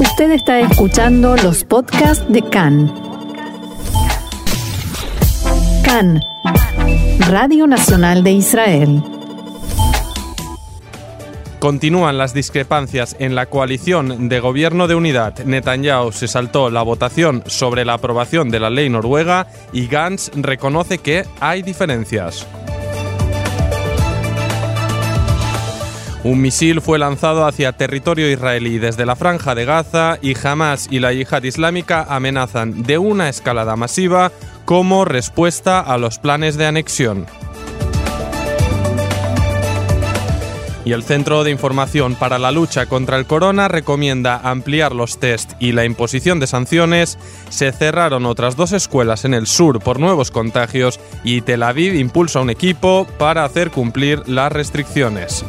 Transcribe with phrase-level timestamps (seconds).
[0.00, 2.92] Usted está escuchando los podcasts de CAN.
[5.84, 6.22] CAN,
[7.28, 9.02] Radio Nacional de Israel.
[11.58, 15.36] Continúan las discrepancias en la coalición de gobierno de unidad.
[15.44, 20.98] Netanyahu se saltó la votación sobre la aprobación de la ley noruega y Gantz reconoce
[20.98, 22.46] que hay diferencias.
[26.24, 30.98] Un misil fue lanzado hacia territorio israelí desde la franja de Gaza y Hamas y
[30.98, 34.32] la yihad islámica amenazan de una escalada masiva
[34.64, 37.26] como respuesta a los planes de anexión.
[40.84, 45.52] Y el Centro de Información para la Lucha contra el Corona recomienda ampliar los test
[45.60, 47.18] y la imposición de sanciones.
[47.50, 52.40] Se cerraron otras dos escuelas en el sur por nuevos contagios y Tel Aviv impulsa
[52.40, 55.44] un equipo para hacer cumplir las restricciones.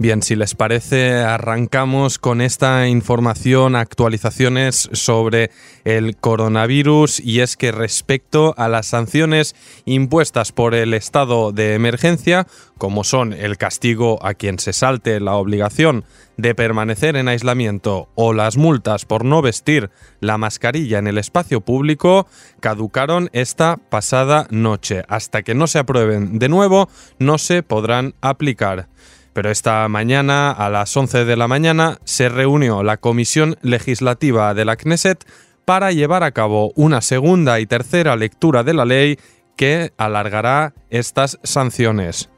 [0.00, 5.50] Bien, si les parece, arrancamos con esta información, actualizaciones sobre
[5.84, 12.46] el coronavirus y es que respecto a las sanciones impuestas por el estado de emergencia,
[12.78, 16.06] como son el castigo a quien se salte la obligación
[16.38, 21.60] de permanecer en aislamiento o las multas por no vestir la mascarilla en el espacio
[21.60, 22.26] público,
[22.60, 25.02] caducaron esta pasada noche.
[25.08, 28.88] Hasta que no se aprueben de nuevo, no se podrán aplicar.
[29.32, 34.64] Pero esta mañana, a las 11 de la mañana, se reunió la Comisión Legislativa de
[34.64, 35.24] la Knesset
[35.64, 39.18] para llevar a cabo una segunda y tercera lectura de la ley
[39.56, 42.28] que alargará estas sanciones.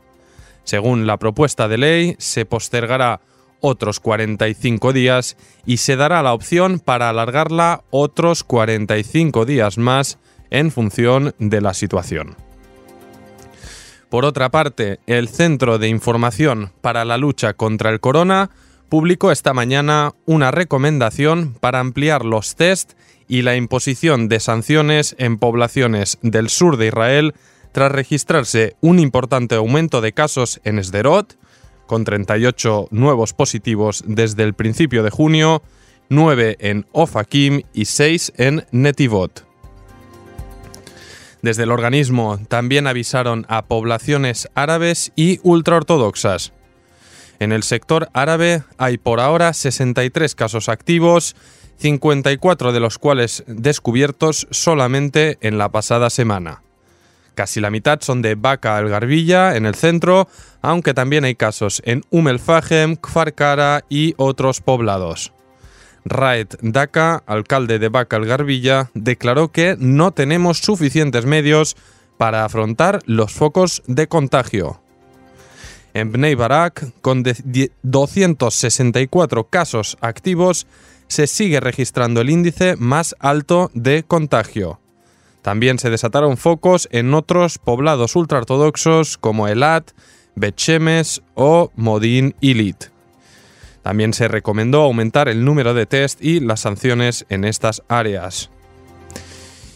[0.65, 3.21] Según la propuesta de ley, se postergará
[3.61, 10.19] otros 45 días y se dará la opción para alargarla otros 45 días más
[10.51, 12.37] en función de la situación.
[14.13, 18.51] Por otra parte, el Centro de Información para la Lucha contra el Corona
[18.91, 22.93] publicó esta mañana una recomendación para ampliar los test
[23.27, 27.33] y la imposición de sanciones en poblaciones del sur de Israel
[27.73, 31.39] tras registrarse un importante aumento de casos en Sderot,
[31.87, 35.63] con 38 nuevos positivos desde el principio de junio,
[36.11, 39.52] 9 en Ofakim y 6 en Netivot.
[41.43, 46.53] Desde el organismo también avisaron a poblaciones árabes y ultraortodoxas.
[47.41, 51.35] En el sector árabe hay por ahora 63 casos activos,
[51.79, 56.63] 54 de los cuales descubiertos solamente en la pasada semana.
[57.35, 60.29] Casi la mitad son de Baca al Garbilla, en el centro,
[60.61, 62.41] aunque también hay casos en Umm el
[63.89, 65.33] y otros poblados.
[66.05, 71.77] Raed Daka, alcalde de Baca el Garbilla, declaró que no tenemos suficientes medios
[72.19, 74.83] para afrontar los focos de contagio.
[75.95, 80.67] En Bnei Barak, con 264 casos activos,
[81.09, 84.81] se sigue registrando el índice más alto de contagio.
[85.43, 89.91] También se desataron focos en otros poblados ultraortodoxos como Elat,
[90.35, 92.92] Bechemes o Modin Ilit.
[93.83, 98.51] También se recomendó aumentar el número de test y las sanciones en estas áreas.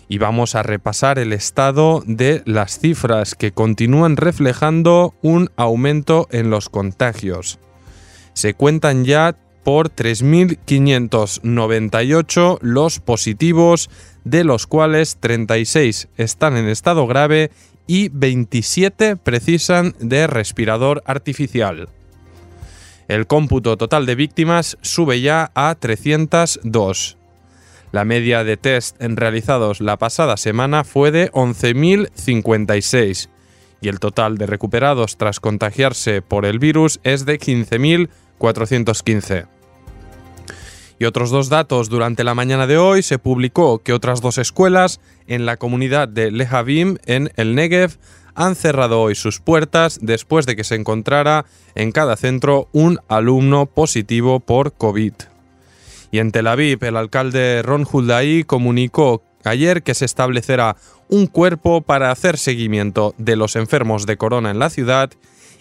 [0.09, 6.51] Y vamos a repasar el estado de las cifras que continúan reflejando un aumento en
[6.51, 7.59] los contagios.
[8.33, 9.35] Se cuentan ya
[9.65, 13.91] por 3.598 los positivos,
[14.23, 17.51] de los cuales 36 están en estado grave
[17.89, 21.89] y 27 precisan de respirador artificial.
[23.09, 27.19] El cómputo total de víctimas sube ya a 302.
[27.93, 33.29] La media de test realizados la pasada semana fue de 11.056
[33.81, 39.47] y el total de recuperados tras contagiarse por el virus es de 15.415.
[40.99, 44.99] Y otros dos datos, durante la mañana de hoy se publicó que otras dos escuelas
[45.27, 47.99] en la comunidad de Lehavim, en el Negev,
[48.37, 53.67] han cerrado hoy sus puertas después de que se encontrara en cada centro un alumno
[53.67, 55.15] positivo por COVID.
[56.13, 60.77] Y en Tel Aviv, el alcalde Ron Huldaí comunicó ayer que se establecerá
[61.09, 65.11] un cuerpo para hacer seguimiento de los enfermos de corona en la ciudad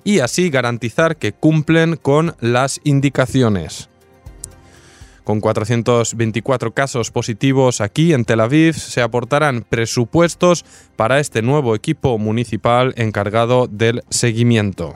[0.03, 3.89] y así garantizar que cumplen con las indicaciones.
[5.25, 10.63] Con 424 casos positivos aquí en Tel Aviv, se aportarán presupuestos
[10.95, 14.93] para este nuevo equipo municipal encargado del seguimiento.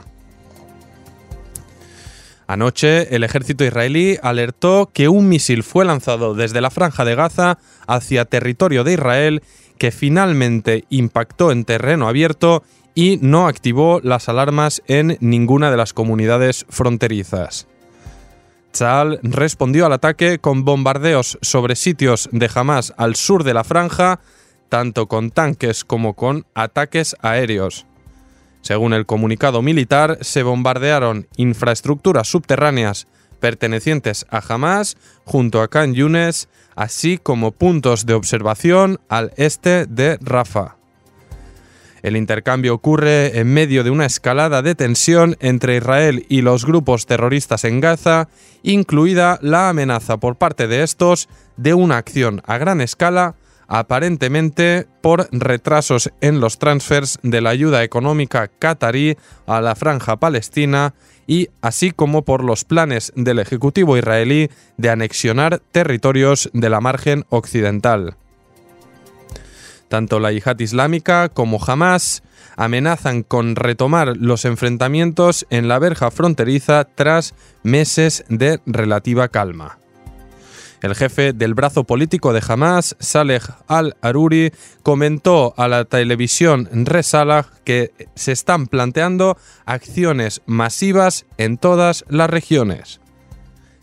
[2.46, 7.58] Anoche, el ejército israelí alertó que un misil fue lanzado desde la franja de Gaza
[7.88, 9.42] hacia territorio de Israel
[9.78, 12.62] que finalmente impactó en terreno abierto
[12.94, 17.66] y no activó las alarmas en ninguna de las comunidades fronterizas.
[18.72, 24.20] Tzal respondió al ataque con bombardeos sobre sitios de Hamas al sur de la franja,
[24.68, 27.86] tanto con tanques como con ataques aéreos.
[28.62, 33.06] Según el comunicado militar, se bombardearon infraestructuras subterráneas
[33.40, 40.18] pertenecientes a Hamas junto a Khan Yunes, así como puntos de observación al este de
[40.20, 40.79] Rafah.
[42.02, 47.06] El intercambio ocurre en medio de una escalada de tensión entre Israel y los grupos
[47.06, 48.28] terroristas en Gaza,
[48.62, 53.34] incluida la amenaza por parte de estos de una acción a gran escala,
[53.68, 59.16] aparentemente por retrasos en los transfers de la ayuda económica qatarí
[59.46, 60.94] a la franja palestina
[61.26, 67.24] y así como por los planes del Ejecutivo israelí de anexionar territorios de la margen
[67.28, 68.16] occidental.
[69.90, 72.22] Tanto la yihad islámica como Hamas
[72.56, 77.34] amenazan con retomar los enfrentamientos en la verja fronteriza tras
[77.64, 79.78] meses de relativa calma.
[80.80, 84.52] El jefe del brazo político de Hamas, Saleh al-Aruri,
[84.84, 89.36] comentó a la televisión Resalah que se están planteando
[89.66, 93.00] acciones masivas en todas las regiones.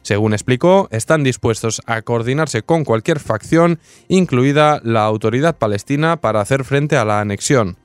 [0.08, 3.78] Según explicó, están dispuestos a coordinarse con cualquier facción,
[4.08, 7.76] incluida la autoridad palestina, para hacer frente a la anexión.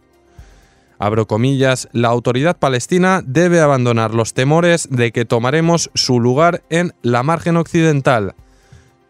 [1.01, 6.95] Abro comillas, la autoridad palestina debe abandonar los temores de que tomaremos su lugar en
[7.03, 8.37] la margen occidental,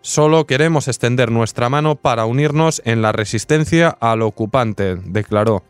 [0.05, 5.62] Solo queremos extender nuestra mano para unirnos en la resistencia al ocupante, declaró.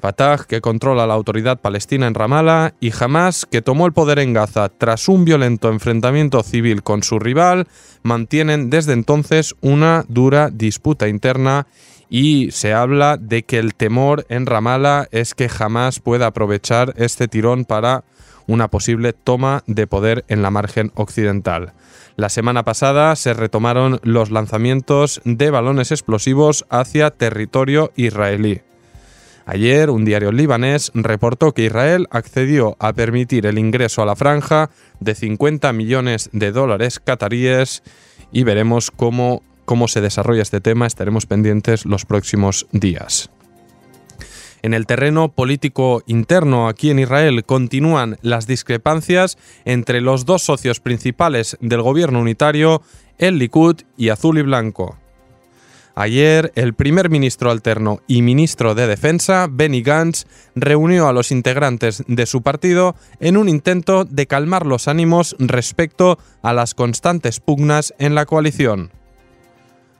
[0.00, 4.32] Fatah, que controla la autoridad palestina en Ramallah, y Hamas, que tomó el poder en
[4.32, 7.66] Gaza tras un violento enfrentamiento civil con su rival,
[8.02, 11.66] mantienen desde entonces una dura disputa interna
[12.08, 17.28] y se habla de que el temor en Ramallah es que Hamas pueda aprovechar este
[17.28, 18.04] tirón para
[18.46, 21.74] una posible toma de poder en la margen occidental.
[22.16, 28.62] La semana pasada se retomaron los lanzamientos de balones explosivos hacia territorio israelí.
[29.50, 34.68] Ayer, un diario libanés reportó que Israel accedió a permitir el ingreso a la franja
[35.00, 37.82] de 50 millones de dólares cataríes
[38.30, 40.86] y veremos cómo, cómo se desarrolla este tema.
[40.86, 43.30] Estaremos pendientes los próximos días.
[44.60, 50.80] En el terreno político interno aquí en Israel continúan las discrepancias entre los dos socios
[50.80, 52.82] principales del gobierno unitario,
[53.16, 54.98] el Likud y Azul y Blanco.
[56.00, 62.04] Ayer, el primer ministro alterno y ministro de Defensa, Benny Gantz, reunió a los integrantes
[62.06, 67.94] de su partido en un intento de calmar los ánimos respecto a las constantes pugnas
[67.98, 68.92] en la coalición.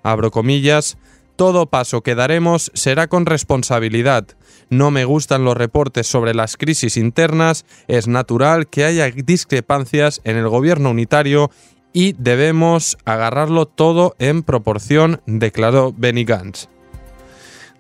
[0.05, 0.99] Abro comillas,
[1.35, 4.25] todo paso que daremos será con responsabilidad.
[4.71, 10.37] No me gustan los reportes sobre las crisis internas, es natural que haya discrepancias en
[10.37, 11.51] el gobierno unitario
[11.93, 16.69] y debemos agarrarlo todo en proporción, declaró Benny Gantz.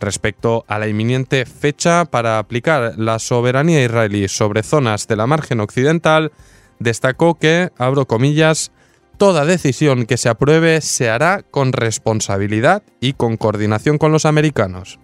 [0.00, 5.60] Respecto a la inminente fecha para aplicar la soberanía israelí sobre zonas de la margen
[5.60, 6.32] occidental,
[6.78, 8.70] destacó que, abro comillas,
[9.16, 15.00] toda decisión que se apruebe se hará con responsabilidad y con coordinación con los americanos.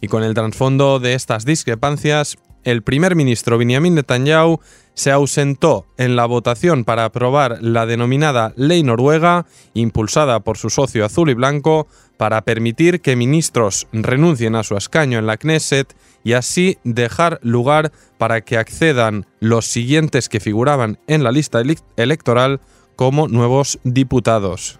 [0.00, 4.60] Y con el trasfondo de estas discrepancias, el primer ministro Benjamin Netanyahu
[4.94, 11.04] se ausentó en la votación para aprobar la denominada Ley Noruega, impulsada por su socio
[11.04, 16.32] azul y blanco, para permitir que ministros renuncien a su escaño en la Knesset y
[16.32, 21.60] así dejar lugar para que accedan los siguientes que figuraban en la lista
[21.96, 22.60] electoral
[22.96, 24.78] como nuevos diputados.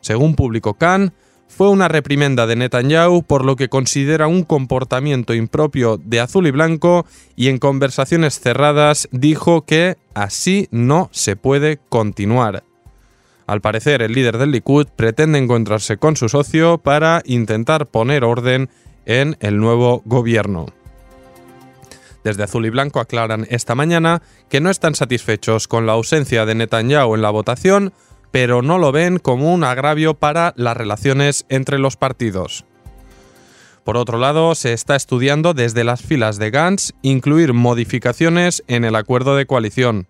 [0.00, 1.14] Según publicó Khan,
[1.50, 6.52] fue una reprimenda de Netanyahu por lo que considera un comportamiento impropio de azul y
[6.52, 7.04] blanco
[7.36, 12.62] y en conversaciones cerradas dijo que así no se puede continuar.
[13.46, 18.70] Al parecer, el líder del Likud pretende encontrarse con su socio para intentar poner orden
[19.04, 20.66] en el nuevo gobierno.
[22.22, 26.54] Desde Azul y Blanco aclaran esta mañana que no están satisfechos con la ausencia de
[26.54, 27.92] Netanyahu en la votación,
[28.30, 32.64] pero no lo ven como un agravio para las relaciones entre los partidos.
[33.84, 38.94] Por otro lado, se está estudiando desde las filas de Gantz incluir modificaciones en el
[38.94, 40.06] acuerdo de coalición.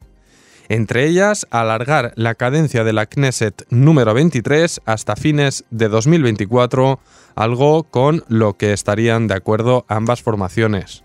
[0.69, 7.01] Entre ellas, alargar la cadencia de la Knesset número 23 hasta fines de 2024,
[7.35, 11.03] algo con lo que estarían de acuerdo ambas formaciones.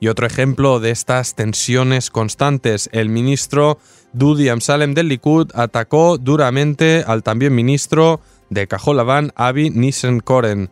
[0.00, 3.78] Y otro ejemplo de estas tensiones constantes, el ministro
[4.14, 10.70] Dudi Amsalem del Likud atacó duramente al también ministro de Cajolaban Avi Nissen-Koren.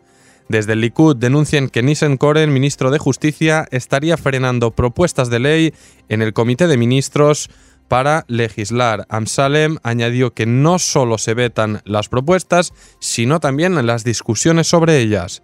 [0.49, 5.73] Desde el Likud denuncian que Nissen-Koren, ministro de Justicia, estaría frenando propuestas de ley
[6.09, 7.51] en el Comité de Ministros
[7.87, 9.05] para legislar.
[9.09, 15.43] Amsalem añadió que no solo se vetan las propuestas, sino también las discusiones sobre ellas.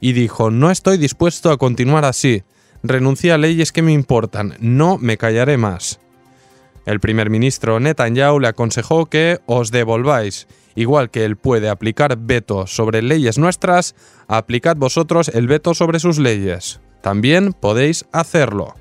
[0.00, 2.44] Y dijo, no estoy dispuesto a continuar así.
[2.86, 6.00] Renuncié a leyes que me importan, no me callaré más.
[6.84, 10.46] El primer ministro Netanyahu le aconsejó que os devolváis.
[10.74, 13.94] Igual que él puede aplicar veto sobre leyes nuestras,
[14.28, 16.82] aplicad vosotros el veto sobre sus leyes.
[17.00, 18.74] También podéis hacerlo.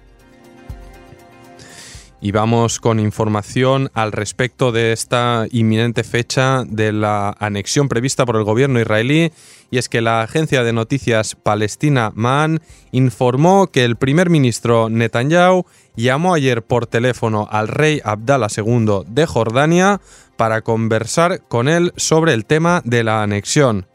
[2.25, 8.37] Y vamos con información al respecto de esta inminente fecha de la anexión prevista por
[8.37, 9.33] el gobierno israelí.
[9.71, 12.61] Y es que la agencia de noticias palestina MAN
[12.93, 15.65] informó que el primer ministro Netanyahu
[15.97, 19.99] llamó ayer por teléfono al rey Abdallah II de Jordania
[20.37, 23.85] para conversar con él sobre el tema de la anexión.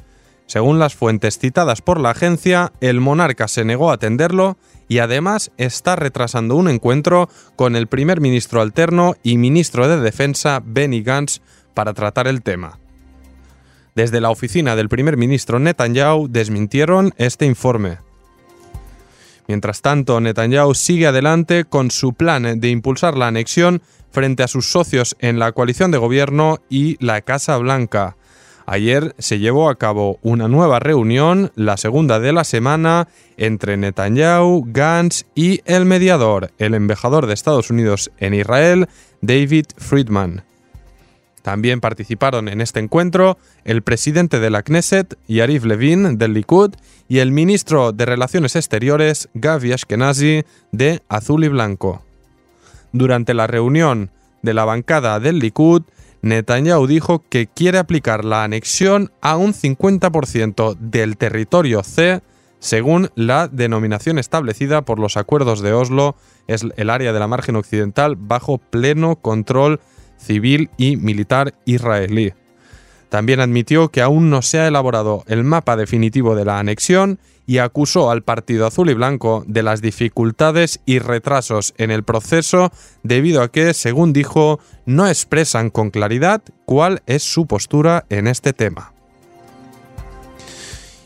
[0.48, 4.56] Según las fuentes citadas por la agencia, el monarca se negó a atenderlo
[4.88, 10.62] y además está retrasando un encuentro con el primer ministro alterno y ministro de Defensa
[10.64, 11.42] Benny Gantz
[11.74, 12.78] para tratar el tema.
[13.94, 17.98] Desde la oficina del primer ministro Netanyahu desmintieron este informe.
[19.48, 24.70] Mientras tanto, Netanyahu sigue adelante con su plan de impulsar la anexión frente a sus
[24.70, 28.16] socios en la coalición de gobierno y la Casa Blanca.
[28.70, 33.08] Ayer se llevó a cabo una nueva reunión, la segunda de la semana,
[33.38, 38.86] entre Netanyahu, Gantz y el mediador, el embajador de Estados Unidos en Israel,
[39.22, 40.42] David Friedman.
[41.40, 46.74] También participaron en este encuentro el presidente de la Knesset, Yariv Levin, del Likud,
[47.08, 52.02] y el ministro de Relaciones Exteriores, Gavi Ashkenazi, de Azul y Blanco.
[52.92, 54.10] Durante la reunión
[54.42, 55.84] de la bancada del Likud,
[56.22, 62.22] Netanyahu dijo que quiere aplicar la anexión a un 50% del territorio C,
[62.58, 66.16] según la denominación establecida por los acuerdos de Oslo,
[66.48, 69.80] es el área de la margen occidental bajo pleno control
[70.16, 72.32] civil y militar israelí.
[73.08, 77.58] También admitió que aún no se ha elaborado el mapa definitivo de la anexión y
[77.58, 82.70] acusó al Partido Azul y Blanco de las dificultades y retrasos en el proceso
[83.02, 88.52] debido a que, según dijo, no expresan con claridad cuál es su postura en este
[88.52, 88.92] tema.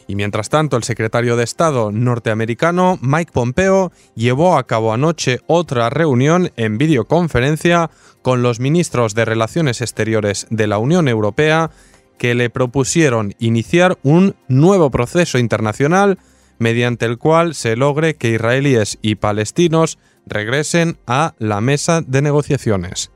[0.09, 5.90] Y mientras tanto, el secretario de Estado norteamericano Mike Pompeo llevó a cabo anoche otra
[5.90, 7.88] reunión en videoconferencia
[8.21, 11.71] con los ministros de Relaciones Exteriores de la Unión Europea
[12.23, 16.21] que le propusieron iniciar un nuevo proceso internacional
[16.61, 23.11] mediante el cual se logre que israelíes y palestinos regresen a la mesa de negociaciones,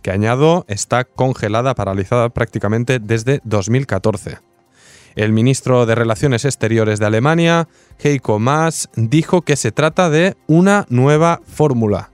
[0.00, 4.38] que añado está congelada, paralizada prácticamente desde 2014.
[5.16, 7.66] El ministro de Relaciones Exteriores de Alemania,
[7.98, 12.12] Heiko Maas, dijo que se trata de una nueva fórmula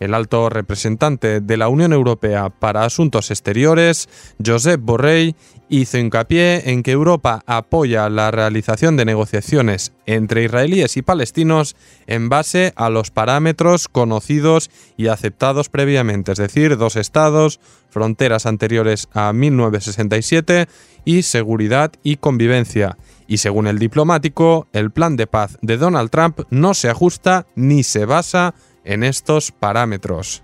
[0.00, 4.08] el alto representante de la Unión Europea para Asuntos Exteriores,
[4.44, 5.36] Josep Borrell,
[5.68, 12.28] hizo hincapié en que Europa apoya la realización de negociaciones entre israelíes y palestinos en
[12.28, 19.32] base a los parámetros conocidos y aceptados previamente, es decir, dos estados, fronteras anteriores a
[19.32, 20.68] 1967
[21.04, 22.98] y seguridad y convivencia.
[23.26, 27.82] Y según el diplomático, el plan de paz de Donald Trump no se ajusta ni
[27.82, 30.42] se basa en estos parámetros.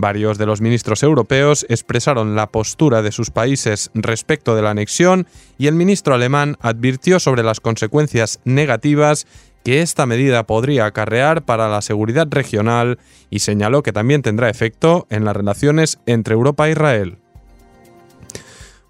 [0.00, 5.26] Varios de los ministros europeos expresaron la postura de sus países respecto de la anexión
[5.58, 9.26] y el ministro alemán advirtió sobre las consecuencias negativas
[9.62, 12.98] que esta medida podría acarrear para la seguridad regional
[13.28, 17.18] y señaló que también tendrá efecto en las relaciones entre Europa e Israel.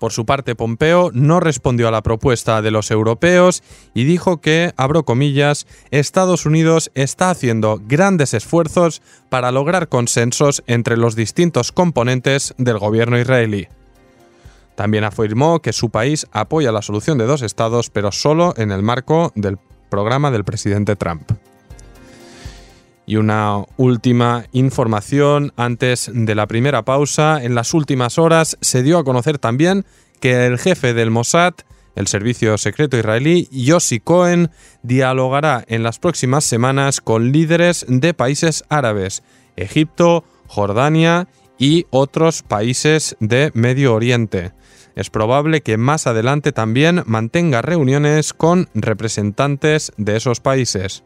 [0.01, 4.73] Por su parte, Pompeo no respondió a la propuesta de los europeos y dijo que,
[4.79, 12.55] abro comillas, Estados Unidos está haciendo grandes esfuerzos para lograr consensos entre los distintos componentes
[12.57, 13.69] del gobierno israelí.
[14.75, 18.83] También afirmó que su país apoya la solución de dos estados, pero solo en el
[18.83, 19.59] marco del
[19.91, 21.31] programa del presidente Trump.
[23.11, 27.43] Y una última información antes de la primera pausa.
[27.43, 29.85] En las últimas horas se dio a conocer también
[30.21, 31.55] que el jefe del Mossad,
[31.97, 34.53] el servicio secreto israelí, Yossi Cohen,
[34.85, 39.25] dialogará en las próximas semanas con líderes de países árabes,
[39.57, 41.27] Egipto, Jordania
[41.59, 44.53] y otros países de Medio Oriente.
[44.95, 51.03] Es probable que más adelante también mantenga reuniones con representantes de esos países.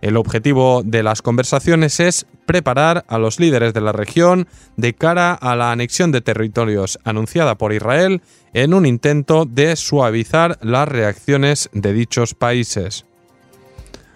[0.00, 5.34] El objetivo de las conversaciones es preparar a los líderes de la región de cara
[5.34, 11.68] a la anexión de territorios anunciada por Israel en un intento de suavizar las reacciones
[11.72, 13.04] de dichos países.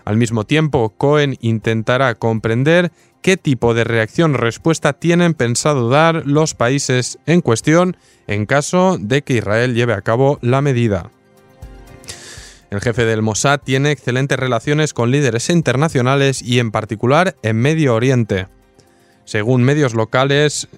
[0.04, 7.18] Al mismo tiempo, Cohen intentará comprender qué tipo de reacción-respuesta tienen pensado dar los países
[7.26, 7.96] en cuestión
[8.26, 11.10] en caso de que Israel lleve a cabo la medida.
[12.72, 17.94] El jefe del Mossad tiene excelentes relaciones con líderes internacionales y en particular en Medio
[17.94, 18.48] Oriente.
[19.26, 20.68] Según medios locales,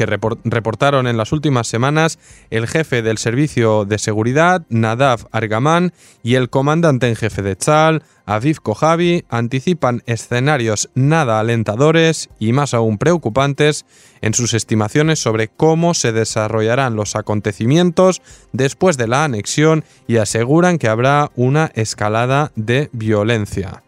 [0.00, 5.92] que reportaron en las últimas semanas el jefe del Servicio de Seguridad, Nadav Argaman,
[6.22, 12.72] y el comandante en jefe de Tzal, Aviv Kojavi, anticipan escenarios nada alentadores y más
[12.72, 13.84] aún preocupantes
[14.22, 20.78] en sus estimaciones sobre cómo se desarrollarán los acontecimientos después de la anexión y aseguran
[20.78, 23.82] que habrá una escalada de violencia.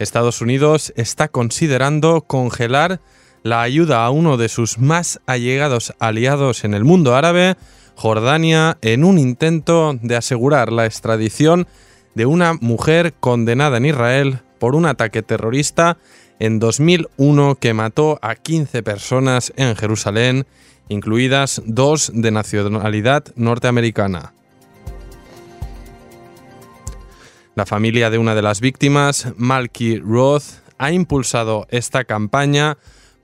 [0.00, 3.00] Estados Unidos está considerando congelar
[3.42, 7.56] la ayuda a uno de sus más allegados aliados en el mundo árabe,
[7.94, 11.66] Jordania, en un intento de asegurar la extradición
[12.14, 15.96] de una mujer condenada en Israel por un ataque terrorista
[16.38, 20.46] en 2001 que mató a 15 personas en Jerusalén,
[20.88, 24.32] incluidas dos de nacionalidad norteamericana.
[27.54, 30.44] La familia de una de las víctimas, Malky Roth,
[30.78, 32.78] ha impulsado esta campaña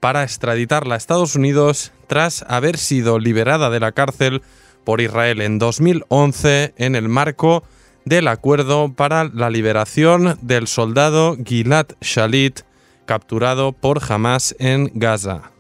[0.07, 4.41] para extraditarla a Estados Unidos tras haber sido liberada de la cárcel
[4.85, 7.65] por Israel en 2011 en el marco
[8.05, 12.61] del acuerdo para la liberación del soldado Gilad Shalit
[13.05, 15.51] capturado por Hamas en Gaza.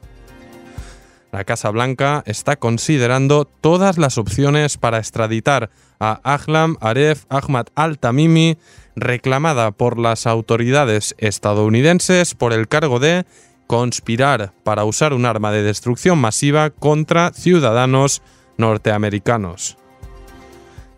[1.32, 8.58] La Casa Blanca está considerando todas las opciones para extraditar a Ahlam Aref Ahmad al-Tamimi,
[8.94, 13.26] reclamada por las autoridades estadounidenses por el cargo de
[13.66, 18.22] conspirar para usar un arma de destrucción masiva contra ciudadanos
[18.56, 19.76] norteamericanos.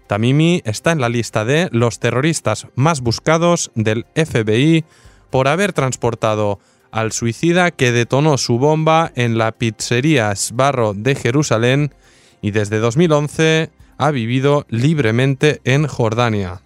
[0.06, 4.84] Tamimi está en la lista de los terroristas más buscados del FBI
[5.30, 11.94] por haber transportado al suicida que detonó su bomba en la pizzería Sbarro de Jerusalén
[12.40, 16.62] y desde 2011 ha vivido libremente en Jordania.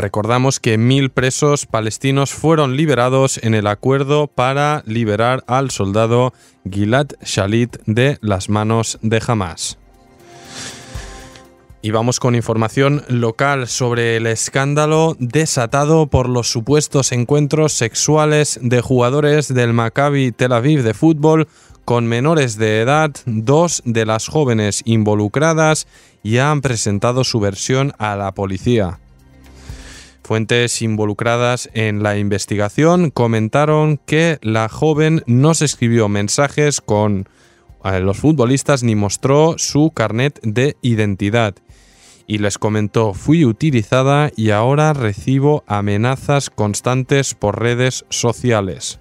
[0.00, 6.32] Recordamos que mil presos palestinos fueron liberados en el acuerdo para liberar al soldado
[6.70, 9.76] Gilad Shalit de las manos de Hamas.
[11.82, 18.80] Y vamos con información local sobre el escándalo desatado por los supuestos encuentros sexuales de
[18.80, 21.48] jugadores del Maccabi Tel Aviv de fútbol
[21.84, 23.10] con menores de edad.
[23.26, 25.88] Dos de las jóvenes involucradas
[26.22, 29.00] ya han presentado su versión a la policía.
[30.28, 37.30] Fuentes involucradas en la investigación comentaron que la joven no se escribió mensajes con
[37.82, 41.54] eh, los futbolistas ni mostró su carnet de identidad.
[42.26, 49.00] Y les comentó, fui utilizada y ahora recibo amenazas constantes por redes sociales.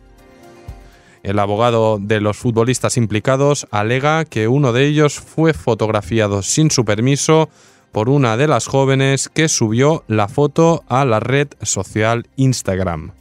[1.23, 6.85] El abogado de los futbolistas implicados alega que uno de ellos fue fotografiado sin su
[6.85, 7.49] permiso
[7.91, 13.11] por una de las jóvenes que subió la foto a la red social Instagram.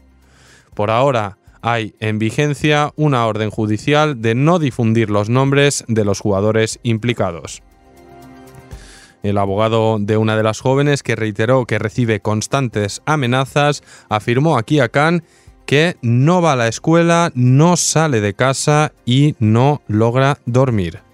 [0.75, 6.21] Por ahora hay en vigencia una orden judicial de no difundir los nombres de los
[6.21, 7.63] jugadores implicados.
[9.23, 14.79] El abogado de una de las jóvenes que reiteró que recibe constantes amenazas afirmó aquí
[14.79, 15.25] a Khan
[15.67, 21.06] que no va a la escuela, no sale de casa y no logra dormir.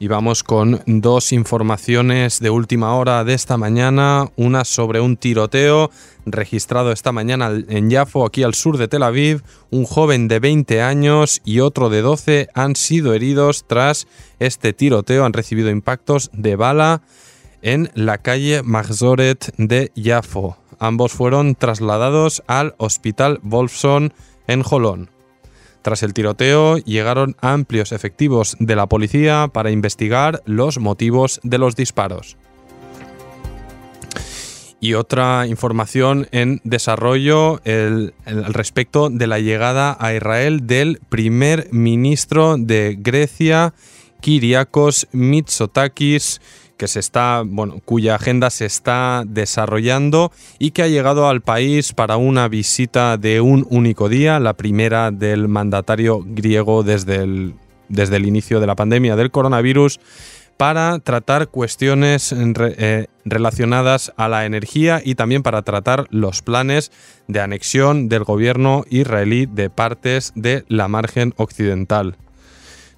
[0.00, 5.90] Y vamos con dos informaciones de última hora de esta mañana, una sobre un tiroteo
[6.24, 9.42] registrado esta mañana en Yafo, aquí al sur de Tel Aviv.
[9.70, 14.06] Un joven de 20 años y otro de 12 han sido heridos tras
[14.38, 17.02] este tiroteo, han recibido impactos de bala
[17.60, 20.58] en la calle Magzoret de Yafo.
[20.78, 24.12] Ambos fueron trasladados al Hospital Wolfson
[24.46, 25.17] en Jolón.
[25.82, 31.76] Tras el tiroteo llegaron amplios efectivos de la policía para investigar los motivos de los
[31.76, 32.36] disparos.
[34.80, 42.56] Y otra información en desarrollo el, respecto de la llegada a Israel del primer ministro
[42.56, 43.74] de Grecia,
[44.20, 46.40] Kyriakos Mitsotakis,
[46.78, 51.92] que se está, bueno, cuya agenda se está desarrollando y que ha llegado al país
[51.92, 57.54] para una visita de un único día, la primera del mandatario griego desde el,
[57.88, 60.00] desde el inicio de la pandemia del coronavirus
[60.56, 66.90] para tratar cuestiones eh, relacionadas a la energía y también para tratar los planes
[67.28, 72.16] de anexión del gobierno israelí de partes de la margen occidental.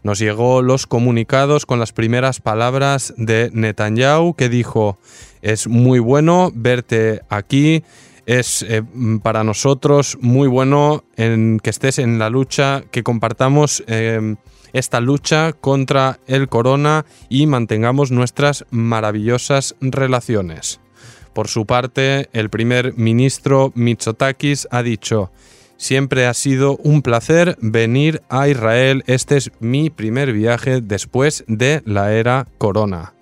[0.03, 4.99] Nos llegó los comunicados con las primeras palabras de Netanyahu que dijo,
[5.43, 7.85] es muy bueno verte aquí,
[8.25, 8.83] es eh,
[9.23, 14.37] para nosotros muy bueno en que estés en la lucha, que compartamos eh,
[14.73, 20.81] esta lucha contra el corona y mantengamos nuestras maravillosas relaciones.
[21.33, 25.31] Por su parte, el primer ministro Mitsotakis ha dicho,
[25.81, 29.03] Siempre ha sido un placer venir a Israel.
[29.07, 33.15] Este es mi primer viaje después de la era corona.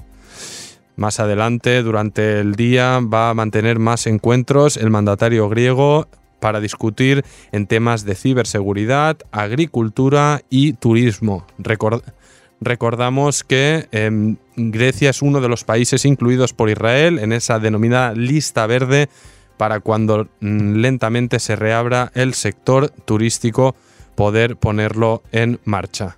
[0.96, 6.08] Más adelante, durante el día, va a mantener más encuentros el mandatario griego
[6.40, 11.46] para discutir en temas de ciberseguridad, agricultura y turismo.
[12.60, 18.14] recordamos que em, Grecia es uno de los países incluidos por Israel en esa denominada
[18.14, 19.08] lista verde
[19.58, 23.76] para cuando mm, lentamente se reabra el sector turístico
[24.14, 26.16] poder ponerlo en marcha.